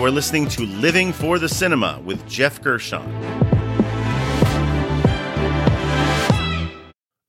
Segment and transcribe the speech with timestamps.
[0.00, 3.02] You are listening to Living for the Cinema with Geoff Gershon.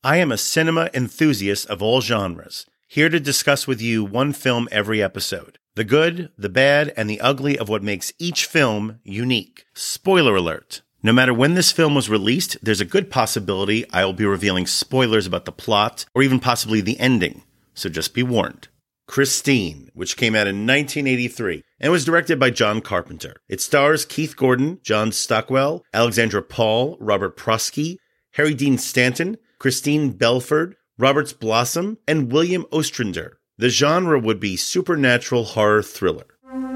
[0.05, 4.69] I am a cinema enthusiast of all genres, here to discuss with you one film
[4.71, 5.59] every episode.
[5.75, 9.65] The good, the bad, and the ugly of what makes each film unique.
[9.73, 10.81] Spoiler alert.
[11.03, 14.65] No matter when this film was released, there's a good possibility I will be revealing
[14.65, 18.69] spoilers about the plot or even possibly the ending, so just be warned.
[19.11, 23.35] Christine, which came out in 1983 and was directed by John Carpenter.
[23.49, 27.97] It stars Keith Gordon, John Stockwell, Alexandra Paul, Robert Prosky,
[28.35, 33.37] Harry Dean Stanton, Christine Belford, Roberts Blossom, and William Ostrander.
[33.57, 36.27] The genre would be supernatural horror thriller.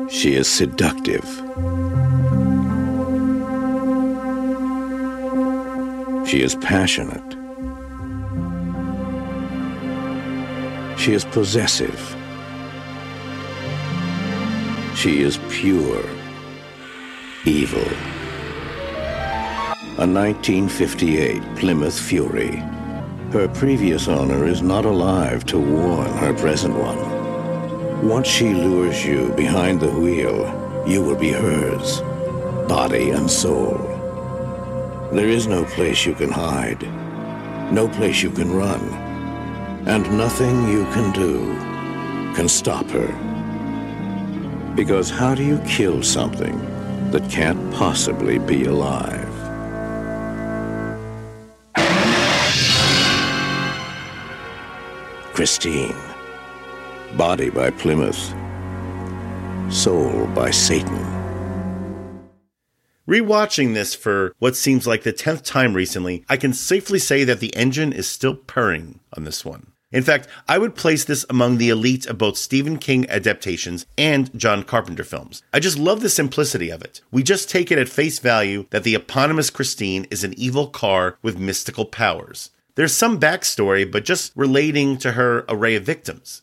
[0.09, 1.23] She is seductive.
[6.27, 7.23] She is passionate.
[10.99, 12.15] She is possessive.
[14.95, 16.03] She is pure
[17.45, 17.85] evil.
[19.97, 22.63] A 1958 Plymouth Fury.
[23.31, 28.07] Her previous owner is not alive to warn her present one.
[28.07, 30.37] Once she lures you behind the wheel,
[30.87, 31.99] you will be hers,
[32.69, 33.77] body and soul.
[35.11, 36.81] There is no place you can hide,
[37.69, 38.81] no place you can run,
[39.85, 41.53] and nothing you can do
[42.33, 43.24] can stop her.
[44.75, 46.59] Because how do you kill something
[47.11, 49.31] that can't possibly be alive?
[55.33, 55.95] Christine.
[57.15, 58.33] Body by Plymouth.
[59.73, 61.05] Soul by Satan.
[63.07, 67.39] Rewatching this for what seems like the 10th time recently, I can safely say that
[67.39, 69.67] the engine is still purring on this one.
[69.95, 74.29] In fact, I would place this among the elite of both Stephen King adaptations and
[74.37, 75.41] John Carpenter films.
[75.53, 76.99] I just love the simplicity of it.
[77.11, 81.17] We just take it at face value that the eponymous Christine is an evil car
[81.21, 82.49] with mystical powers.
[82.75, 86.41] There's some backstory, but just relating to her array of victims.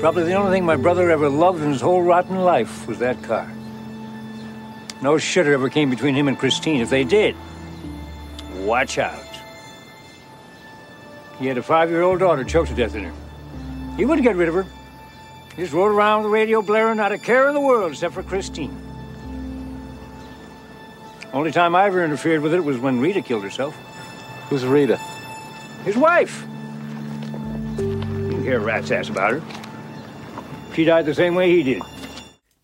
[0.00, 3.22] Probably the only thing my brother ever loved in his whole rotten life was that
[3.22, 3.52] car.
[5.02, 6.80] No shitter ever came between him and Christine.
[6.80, 7.36] If they did,
[8.60, 9.31] watch out.
[11.42, 13.12] He had a five-year-old daughter choked to death in her.
[13.96, 14.64] He wouldn't get rid of her.
[15.56, 18.14] He just rode around with the radio blaring, not a care in the world except
[18.14, 18.80] for Christine.
[21.32, 23.74] Only time I ever interfered with it was when Rita killed herself.
[24.50, 24.98] Who's Rita?
[25.84, 26.46] His wife.
[27.76, 29.42] You can hear a rat's ass about her.
[30.76, 31.82] She died the same way he did.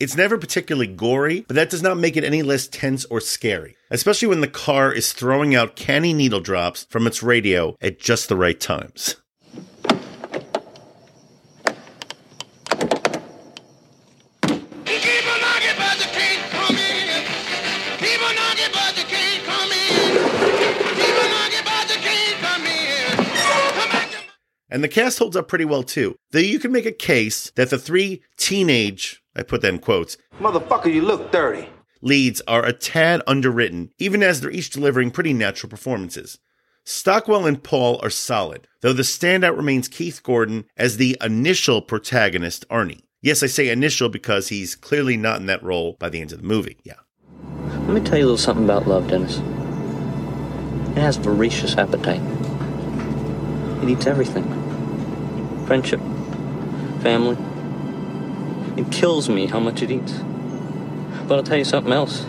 [0.01, 3.77] It's never particularly gory, but that does not make it any less tense or scary,
[3.91, 8.29] especially when the car is throwing out canny needle drops from its radio at just
[8.29, 9.17] the right times.
[24.71, 26.15] And the cast holds up pretty well too.
[26.31, 30.17] Though you can make a case that the three teenage, I put that in quotes,
[30.39, 31.69] Motherfucker, you look 30.
[32.03, 36.39] leads are a tad underwritten, even as they're each delivering pretty natural performances.
[36.85, 42.67] Stockwell and Paul are solid, though the standout remains Keith Gordon as the initial protagonist,
[42.69, 43.03] Arnie.
[43.21, 46.41] Yes, I say initial because he's clearly not in that role by the end of
[46.41, 46.79] the movie.
[46.85, 46.95] Yeah.
[47.43, 49.39] Let me tell you a little something about love, Dennis.
[50.97, 52.23] It has voracious appetite.
[53.83, 54.45] It eats everything.
[55.67, 56.01] Friendship,
[57.03, 57.37] family.
[58.79, 60.13] It kills me how much it eats.
[61.27, 62.25] But I'll tell you something else.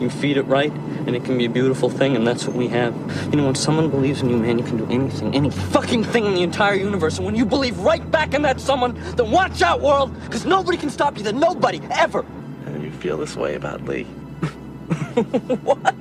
[0.00, 2.68] You feed it right, and it can be a beautiful thing, and that's what we
[2.68, 2.94] have.
[3.30, 6.24] You know, when someone believes in you, man, you can do anything, any fucking thing
[6.24, 7.18] in the entire universe.
[7.18, 10.78] And when you believe right back in that someone, then watch out, world, because nobody
[10.78, 11.22] can stop you.
[11.22, 12.24] Then nobody, ever.
[12.64, 14.04] And you feel this way about Lee.
[15.64, 15.94] what?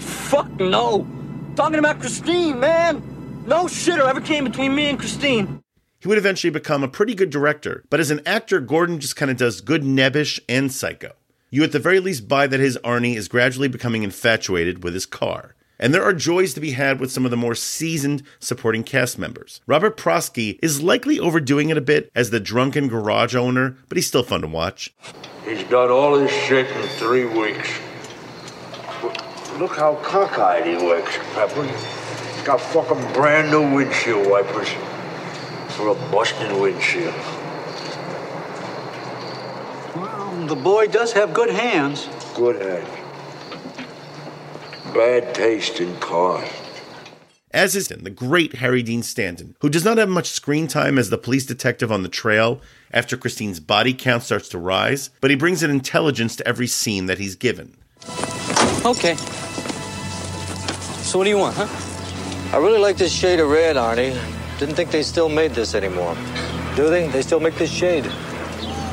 [0.00, 1.06] Fuck no.
[1.54, 3.44] Talking about Christine, man.
[3.46, 5.61] No shitter ever came between me and Christine.
[6.02, 9.30] He would eventually become a pretty good director, but as an actor, Gordon just kind
[9.30, 11.12] of does good nebbish and psycho.
[11.48, 15.06] You at the very least buy that his Arnie is gradually becoming infatuated with his
[15.06, 15.54] car.
[15.78, 19.16] And there are joys to be had with some of the more seasoned supporting cast
[19.16, 19.60] members.
[19.68, 24.08] Robert Prosky is likely overdoing it a bit as the drunken garage owner, but he's
[24.08, 24.92] still fun to watch.
[25.44, 27.70] He's done all his shit in three weeks.
[29.60, 31.62] Look how cockeyed he looks, Pepper.
[31.62, 34.68] He's got fucking brand new windshield wipers
[35.72, 37.14] for a busted windshield.
[39.96, 42.08] Well, the boy does have good hands.
[42.34, 42.88] Good hands.
[44.94, 46.48] Bad taste in cars.
[47.52, 51.10] as is the great Harry Dean Stanton, who does not have much screen time as
[51.10, 52.60] the police detective on the trail
[52.92, 57.06] after Christine's body count starts to rise, but he brings an intelligence to every scene
[57.06, 57.76] that he's given.
[58.84, 59.16] Okay.
[61.04, 61.68] So what do you want, huh?
[62.54, 64.14] I really like this shade of red, Arnie.
[64.62, 66.14] Didn't think they still made this anymore.
[66.76, 67.08] Do they?
[67.08, 68.06] They still make this shade?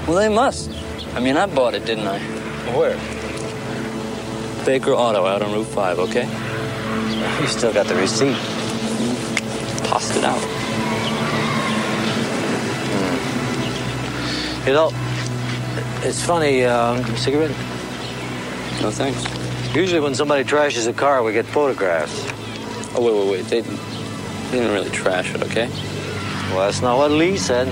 [0.08, 0.72] Well, they must.
[1.14, 2.18] I mean, I bought it, didn't I?
[2.76, 2.98] Where?
[4.66, 6.26] Baker Auto out on Route 5, okay?
[7.40, 8.36] You still got the receipt.
[9.86, 10.42] Tossed it out.
[14.66, 14.90] You know,
[16.02, 17.52] it's funny, um, cigarette?
[18.82, 19.24] No thanks.
[19.76, 22.26] Usually when somebody trashes a car, we get photographs.
[22.96, 23.46] Oh, wait, wait, wait.
[23.46, 23.89] They,
[24.52, 25.68] they didn't really trash it, okay?
[26.50, 27.68] Well, that's not what Lee said.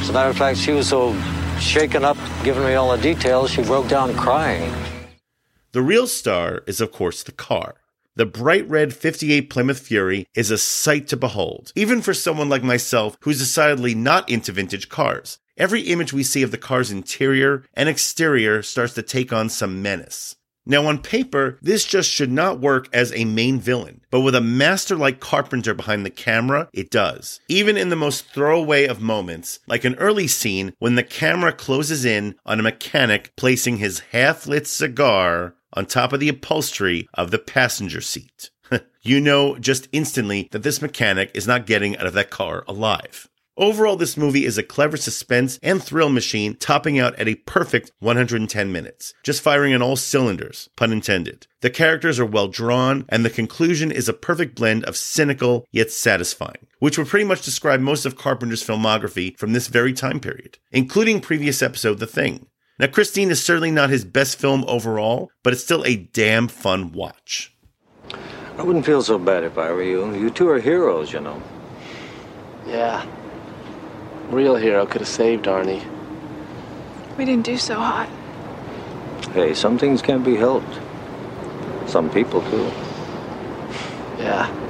[0.00, 1.18] As a matter of fact, she was so
[1.60, 4.72] shaken up, giving me all the details, she broke down crying.
[5.72, 7.74] The real star is, of course, the car.
[8.16, 12.64] The bright red 58 Plymouth Fury is a sight to behold, even for someone like
[12.64, 15.38] myself who's decidedly not into vintage cars.
[15.56, 19.82] Every image we see of the car's interior and exterior starts to take on some
[19.82, 20.36] menace.
[20.70, 24.42] Now, on paper, this just should not work as a main villain, but with a
[24.42, 27.40] master like Carpenter behind the camera, it does.
[27.48, 32.04] Even in the most throwaway of moments, like an early scene when the camera closes
[32.04, 37.30] in on a mechanic placing his half lit cigar on top of the upholstery of
[37.30, 38.50] the passenger seat.
[39.02, 43.26] you know just instantly that this mechanic is not getting out of that car alive.
[43.58, 47.90] Overall, this movie is a clever suspense and thrill machine, topping out at a perfect
[47.98, 51.48] 110 minutes, just firing on all cylinders, pun intended.
[51.60, 55.90] The characters are well drawn, and the conclusion is a perfect blend of cynical yet
[55.90, 60.58] satisfying, which would pretty much describe most of Carpenter's filmography from this very time period,
[60.70, 62.46] including previous episode The Thing.
[62.78, 66.92] Now, Christine is certainly not his best film overall, but it's still a damn fun
[66.92, 67.52] watch.
[68.56, 70.14] I wouldn't feel so bad if I were you.
[70.14, 71.42] You two are heroes, you know.
[72.64, 73.04] Yeah.
[74.30, 75.82] Real hero could have saved Arnie.
[77.16, 78.08] We didn't do so hot.
[79.32, 80.78] Hey, some things can't be helped.
[81.86, 82.70] Some people do.
[84.18, 84.67] Yeah.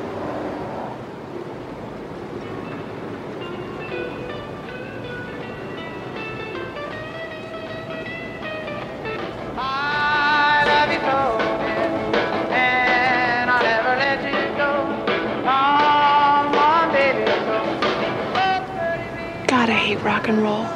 [20.03, 20.67] Rock and roll.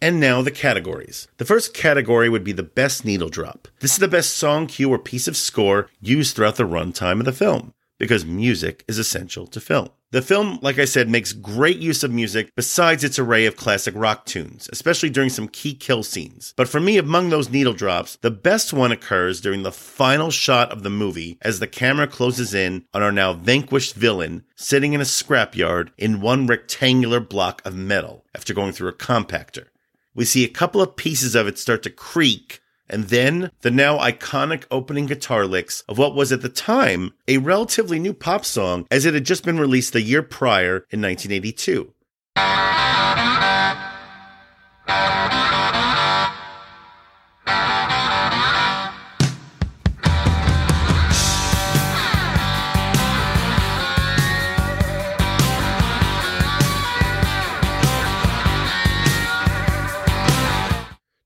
[0.00, 1.28] And now the categories.
[1.36, 3.68] The first category would be the best needle drop.
[3.80, 7.26] This is the best song cue or piece of score used throughout the runtime of
[7.26, 9.90] the film, because music is essential to film.
[10.12, 13.94] The film, like I said, makes great use of music besides its array of classic
[13.96, 16.52] rock tunes, especially during some key kill scenes.
[16.54, 20.70] But for me, among those needle drops, the best one occurs during the final shot
[20.70, 25.00] of the movie as the camera closes in on our now vanquished villain sitting in
[25.00, 29.68] a scrapyard in one rectangular block of metal after going through a compactor.
[30.14, 32.60] We see a couple of pieces of it start to creak
[32.92, 37.38] and then the now iconic opening guitar licks of what was at the time a
[37.38, 41.92] relatively new pop song as it had just been released the year prior in 1982.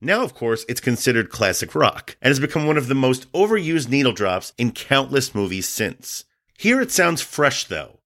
[0.07, 3.89] Now, of course, it's considered classic rock and has become one of the most overused
[3.89, 6.23] needle drops in countless movies since.
[6.57, 7.99] Here it sounds fresh though.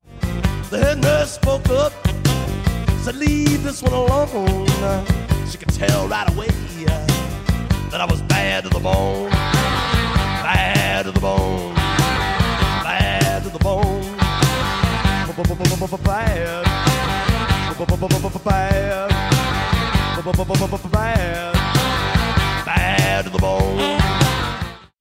[0.71, 1.92] The spoke up,
[3.02, 4.66] said, Leave this one alone.
[5.50, 6.47] She could tell right away
[7.90, 9.28] that I was bad to the bone.
[9.28, 11.75] Bad to the bone.
[12.83, 14.16] Bad to the bone.
[16.02, 16.64] Bad.
[18.42, 19.00] Bad.
[20.92, 21.80] Bad.
[23.21, 24.00] Bad to the bone.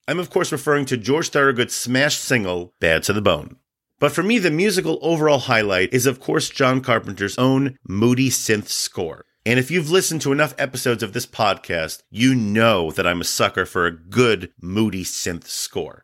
[0.05, 3.55] I'm, of course, referring to George Thorogood's smash single, Bad to the Bone.
[3.97, 8.67] But for me, the musical overall highlight is, of course, John Carpenter's own moody synth
[8.67, 9.23] score.
[9.45, 13.23] And if you've listened to enough episodes of this podcast, you know that I'm a
[13.23, 16.03] sucker for a good moody synth score.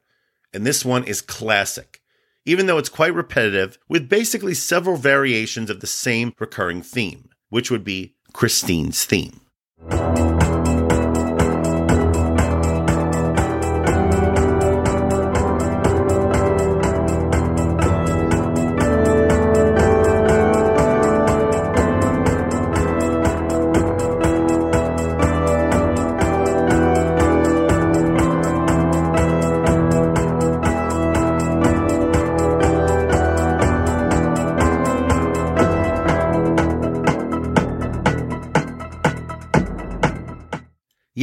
[0.54, 2.02] And this one is classic,
[2.46, 7.70] even though it's quite repetitive, with basically several variations of the same recurring theme, which
[7.70, 9.42] would be Christine's theme.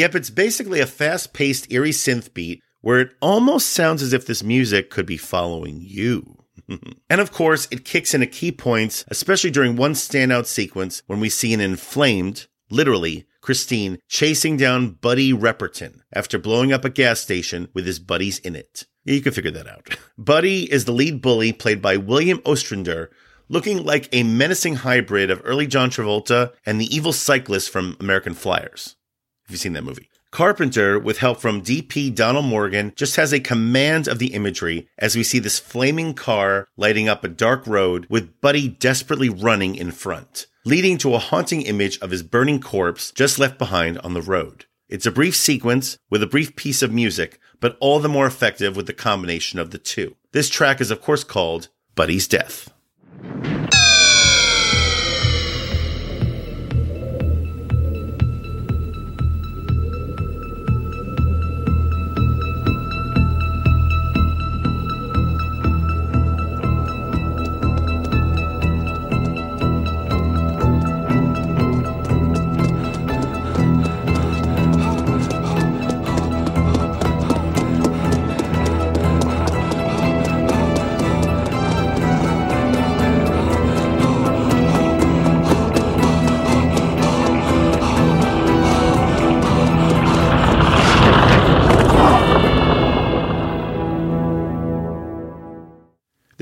[0.03, 4.27] Yep, it's basically a fast paced, eerie synth beat where it almost sounds as if
[4.27, 6.43] this music could be following you.
[7.09, 11.21] and of course, it kicks in at key points, especially during one standout sequence when
[11.21, 17.21] we see an inflamed, literally, Christine chasing down Buddy Repperton after blowing up a gas
[17.21, 18.87] station with his buddies in it.
[19.05, 19.97] You can figure that out.
[20.19, 23.13] Buddy is the lead bully played by William Ostrander,
[23.49, 28.35] looking like a menacing hybrid of early John Travolta and the evil cyclist from American
[28.35, 28.97] Flyers.
[29.53, 30.09] Have seen that movie?
[30.31, 35.15] Carpenter, with help from DP Donald Morgan, just has a command of the imagery as
[35.15, 39.91] we see this flaming car lighting up a dark road with Buddy desperately running in
[39.91, 44.23] front, leading to a haunting image of his burning corpse just left behind on the
[44.23, 44.65] road.
[44.89, 48.75] It's a brief sequence with a brief piece of music, but all the more effective
[48.75, 50.17] with the combination of the two.
[50.33, 52.73] This track is of course called Buddy's Death.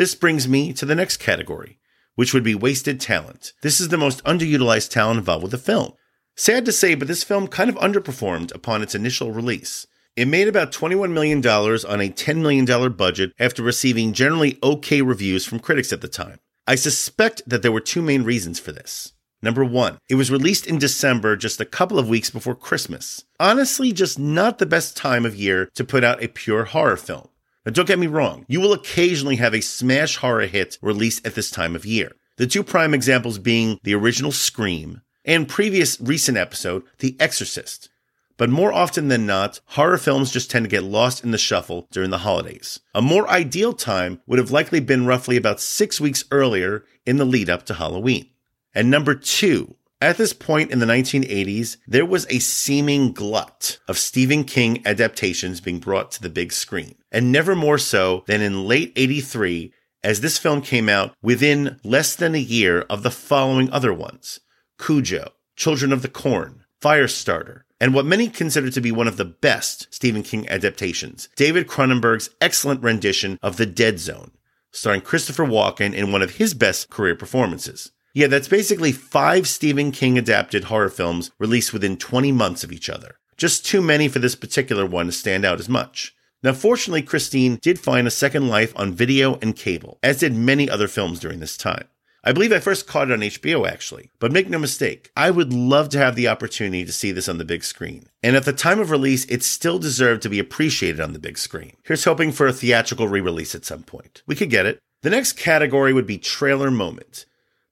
[0.01, 1.79] This brings me to the next category,
[2.15, 3.53] which would be wasted talent.
[3.61, 5.93] This is the most underutilized talent involved with the film.
[6.35, 9.87] Sad to say, but this film kind of underperformed upon its initial release.
[10.17, 15.45] It made about $21 million on a $10 million budget after receiving generally okay reviews
[15.45, 16.39] from critics at the time.
[16.67, 19.13] I suspect that there were two main reasons for this.
[19.43, 23.27] Number one, it was released in December, just a couple of weeks before Christmas.
[23.39, 27.29] Honestly, just not the best time of year to put out a pure horror film.
[27.65, 31.35] Now, don't get me wrong, you will occasionally have a smash horror hit released at
[31.35, 32.13] this time of year.
[32.37, 37.91] The two prime examples being the original Scream and previous recent episode, The Exorcist.
[38.39, 41.87] But more often than not, horror films just tend to get lost in the shuffle
[41.91, 42.81] during the holidays.
[42.95, 47.27] A more ideal time would have likely been roughly about six weeks earlier in the
[47.27, 48.31] lead up to Halloween.
[48.75, 53.99] And number two, at this point in the 1980s, there was a seeming glut of
[53.99, 58.67] Stephen King adaptations being brought to the big screen, and never more so than in
[58.67, 63.71] late 83 as this film came out within less than a year of the following
[63.71, 64.41] other ones
[64.79, 69.25] Cujo, Children of the Corn, Firestarter, and what many consider to be one of the
[69.25, 74.31] best Stephen King adaptations, David Cronenberg's excellent rendition of The Dead Zone,
[74.71, 77.91] starring Christopher Walken in one of his best career performances.
[78.13, 82.91] Yeah, that's basically five Stephen King adapted horror films released within 20 months of each
[82.91, 83.17] other.
[83.37, 86.15] Just too many for this particular one to stand out as much.
[86.43, 90.69] Now, fortunately, Christine did find a second life on video and cable, as did many
[90.69, 91.85] other films during this time.
[92.25, 95.55] I believe I first caught it on HBO actually, but make no mistake, I would
[95.55, 98.09] love to have the opportunity to see this on the big screen.
[98.23, 101.39] And at the time of release, it still deserved to be appreciated on the big
[101.39, 101.77] screen.
[101.85, 104.23] Here's hoping for a theatrical re release at some point.
[104.27, 104.81] We could get it.
[105.03, 107.25] The next category would be trailer moment.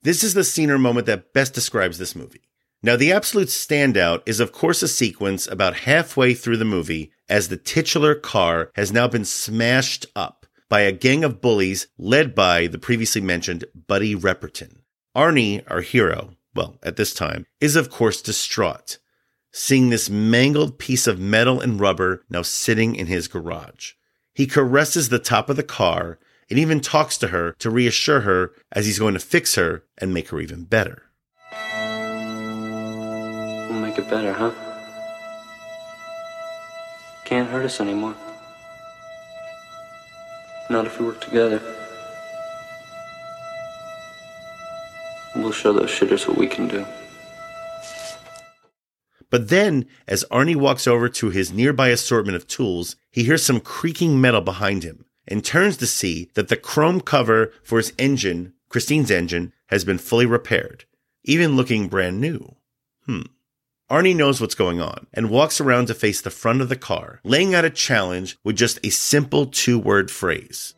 [0.08, 2.48] This is the scene or moment that best describes this movie.
[2.82, 7.48] Now, the absolute standout is, of course, a sequence about halfway through the movie as
[7.48, 12.68] the titular car has now been smashed up by a gang of bullies led by
[12.68, 14.78] the previously mentioned Buddy Repperton.
[15.14, 18.96] Arnie, our hero, well, at this time, is of course distraught,
[19.52, 23.92] seeing this mangled piece of metal and rubber now sitting in his garage.
[24.32, 26.18] He caresses the top of the car
[26.50, 30.14] and even talks to her to reassure her as he's going to fix her and
[30.14, 31.02] make her even better.
[33.68, 34.52] We'll make it better, huh?
[37.24, 38.14] Can't hurt us anymore.
[40.70, 41.60] Not if we work together.
[45.36, 46.84] We'll show those shitters what we can do.
[49.30, 53.60] But then, as Arnie walks over to his nearby assortment of tools, he hears some
[53.60, 58.54] creaking metal behind him and turns to see that the chrome cover for his engine,
[58.68, 60.86] Christine's engine, has been fully repaired,
[61.22, 62.56] even looking brand new.
[63.06, 63.22] Hmm.
[63.90, 67.20] Arnie knows what's going on and walks around to face the front of the car,
[67.24, 70.74] laying out a challenge with just a simple two word phrase.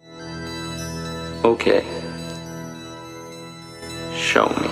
[1.45, 1.85] Okay.
[4.14, 4.69] Show me.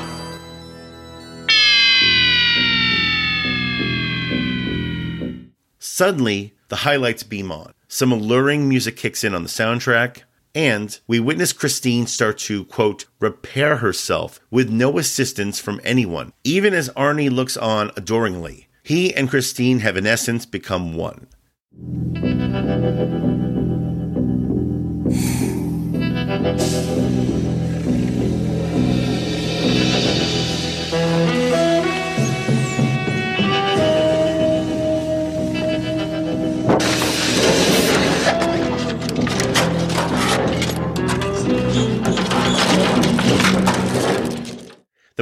[5.80, 7.73] Suddenly, the highlights beam on.
[7.90, 13.07] Some alluring music kicks in on the soundtrack, and we witness Christine start to, quote,
[13.18, 18.68] repair herself with no assistance from anyone, even as Arnie looks on adoringly.
[18.83, 21.28] He and Christine have in essence become one.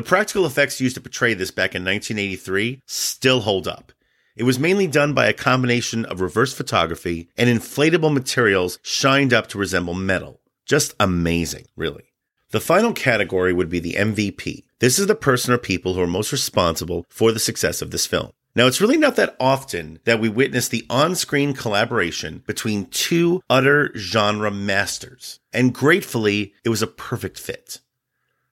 [0.07, 3.93] Practical effects used to portray this back in 1983 still hold up.
[4.37, 9.49] It was mainly done by a combination of reverse photography and inflatable materials shined up
[9.49, 10.41] to resemble metal.
[10.65, 12.13] Just amazing, really.
[12.51, 14.65] The final category would be the MVP.
[14.79, 18.07] This is the person or people who are most responsible for the success of this
[18.07, 18.31] film.
[18.55, 23.43] Now, it's really not that often that we witness the on screen collaboration between two
[23.51, 27.81] utter genre masters, and gratefully, it was a perfect fit.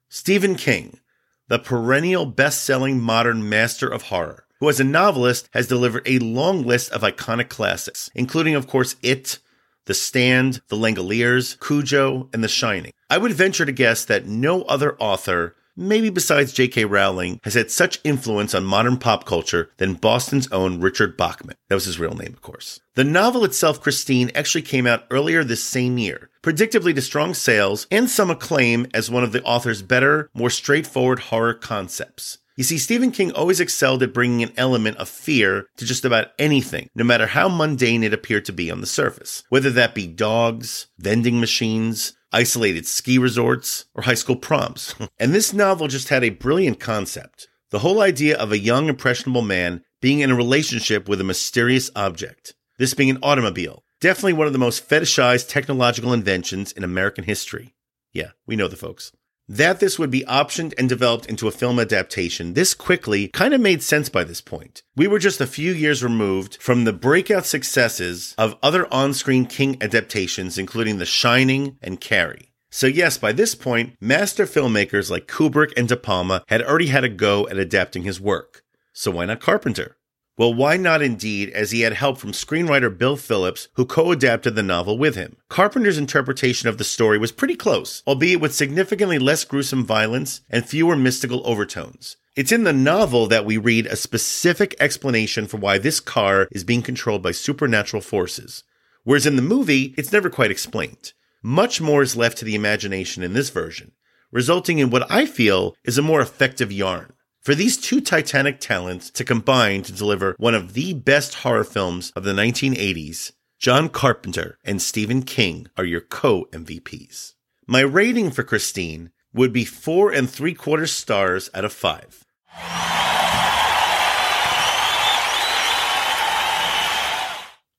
[0.09, 1.01] Stephen King,
[1.49, 6.19] the perennial best selling modern master of horror, who as a novelist has delivered a
[6.19, 9.39] long list of iconic classics, including, of course, It,
[9.85, 12.93] The Stand, The Langoliers, Cujo, and The Shining.
[13.11, 16.85] I would venture to guess that no other author, maybe besides J.K.
[16.85, 21.57] Rowling, has had such influence on modern pop culture than Boston's own Richard Bachman.
[21.69, 22.81] That was his real name, of course.
[22.95, 27.87] The novel itself, Christine, actually came out earlier this same year, predictably to strong sales
[27.91, 32.39] and some acclaim as one of the author's better, more straightforward horror concepts.
[32.57, 36.29] You see, Stephen King always excelled at bringing an element of fear to just about
[36.39, 39.43] anything, no matter how mundane it appeared to be on the surface.
[39.49, 44.95] Whether that be dogs, vending machines, isolated ski resorts, or high school proms.
[45.19, 47.49] and this novel just had a brilliant concept.
[47.71, 51.91] The whole idea of a young, impressionable man being in a relationship with a mysterious
[51.97, 52.55] object.
[52.79, 53.85] This being an automobile.
[54.01, 57.75] Definitely one of the most fetishized technological inventions in American history.
[58.13, 59.13] Yeah, we know the folks.
[59.49, 63.61] That this would be optioned and developed into a film adaptation this quickly kind of
[63.61, 64.83] made sense by this point.
[64.97, 69.45] We were just a few years removed from the breakout successes of other on screen
[69.45, 72.53] King adaptations, including The Shining and Carrie.
[72.71, 77.05] So, yes, by this point, master filmmakers like Kubrick and De Palma had already had
[77.05, 78.65] a go at adapting his work.
[78.93, 79.97] So, why not Carpenter?
[80.37, 84.57] Well, why not indeed, as he had help from screenwriter Bill Phillips, who co adapted
[84.57, 85.37] the novel with him.
[85.49, 90.67] Carpenter's interpretation of the story was pretty close, albeit with significantly less gruesome violence and
[90.67, 92.17] fewer mystical overtones.
[92.35, 96.65] It's in the novel that we read a specific explanation for why this car is
[96.65, 98.65] being controlled by supernatural forces,
[99.05, 101.13] whereas in the movie, it's never quite explained.
[101.45, 103.93] Much more is left to the imagination in this version,
[104.33, 107.13] resulting in what I feel is a more effective yarn.
[107.45, 112.11] For these two titanic talents to combine to deliver one of the best horror films
[112.17, 117.35] of the 1980s, John Carpenter and Stephen King are your co MVPs.
[117.67, 122.25] My rating for Christine would be four and three quarter stars out of five.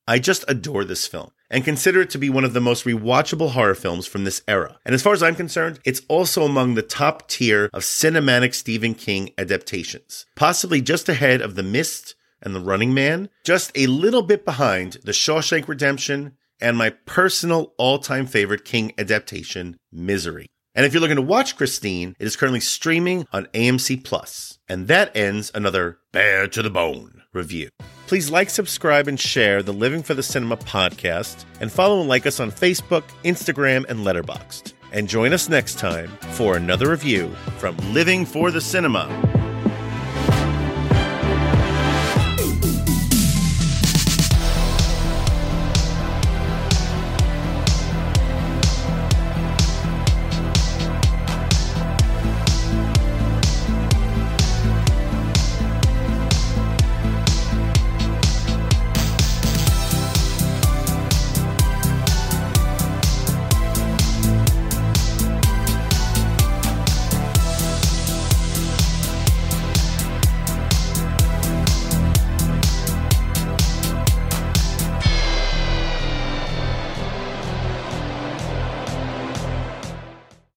[0.08, 3.50] I just adore this film and consider it to be one of the most rewatchable
[3.50, 4.78] horror films from this era.
[4.84, 8.94] And as far as I'm concerned, it's also among the top tier of cinematic Stephen
[8.94, 14.22] King adaptations, possibly just ahead of The Mist and The Running Man, just a little
[14.22, 20.46] bit behind The Shawshank Redemption and my personal all-time favorite King adaptation, Misery.
[20.74, 24.58] And if you're looking to watch Christine, it is currently streaming on AMC Plus.
[24.68, 27.68] And that ends another Bad to the Bone review.
[28.06, 32.26] Please like, subscribe, and share the Living for the Cinema podcast, and follow and like
[32.26, 34.72] us on Facebook, Instagram, and Letterboxd.
[34.92, 39.45] And join us next time for another review from Living for the Cinema.